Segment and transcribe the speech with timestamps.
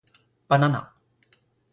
[0.47, 0.95] ばなな